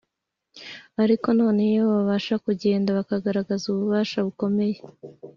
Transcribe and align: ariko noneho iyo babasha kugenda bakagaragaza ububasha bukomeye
ariko 1.03 1.27
noneho 1.39 1.69
iyo 1.73 1.83
babasha 1.93 2.35
kugenda 2.45 2.89
bakagaragaza 2.97 3.63
ububasha 3.67 4.17
bukomeye 4.25 4.77